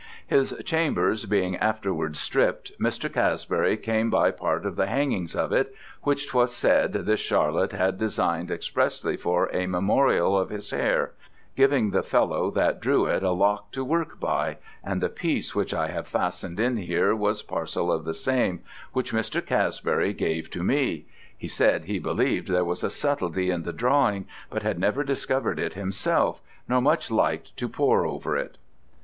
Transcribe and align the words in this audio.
"His 0.25 0.55
chambers 0.65 1.25
being 1.27 1.57
afterwards 1.57 2.17
stripp'd, 2.19 2.71
Mr. 2.79 3.07
Casbury 3.07 3.77
came 3.77 4.09
by 4.09 4.31
part 4.31 4.65
of 4.65 4.75
the 4.75 4.87
hangings 4.87 5.35
of 5.35 5.51
it, 5.51 5.75
which 6.01 6.27
'twas 6.27 6.51
said 6.55 6.91
this 6.93 7.21
Charlett 7.21 7.71
had 7.71 7.99
design'd 7.99 8.49
expressly 8.49 9.15
for 9.15 9.45
a 9.53 9.67
memoriall 9.67 10.35
of 10.41 10.49
his 10.49 10.71
Hair, 10.71 11.11
giving 11.55 11.91
the 11.91 12.01
Fellow 12.01 12.49
that 12.49 12.81
drew 12.81 13.05
it 13.05 13.21
a 13.21 13.29
lock 13.29 13.71
to 13.73 13.85
work 13.85 14.19
by, 14.19 14.57
and 14.83 15.01
the 15.01 15.07
piece 15.07 15.53
which 15.53 15.71
I 15.71 15.89
have 15.89 16.07
fasten'd 16.07 16.59
in 16.59 16.77
here 16.77 17.15
was 17.15 17.43
parcel 17.43 17.91
of 17.91 18.03
the 18.03 18.15
same, 18.15 18.61
which 18.93 19.13
Mr. 19.13 19.39
Casbury 19.39 20.13
gave 20.13 20.49
to 20.49 20.63
me. 20.63 21.05
He 21.37 21.47
said 21.47 21.85
he 21.85 21.99
believ'd 21.99 22.47
there 22.47 22.65
was 22.65 22.83
a 22.83 22.89
subtlety 22.89 23.51
in 23.51 23.61
the 23.61 23.71
drawing, 23.71 24.25
but 24.49 24.63
had 24.63 24.79
never 24.79 25.03
discover'd 25.03 25.59
it 25.59 25.75
himself, 25.75 26.41
nor 26.67 26.81
much 26.81 27.11
liked 27.11 27.55
to 27.57 27.69
pore 27.69 28.03
upon 28.03 28.37
it." 28.39 28.57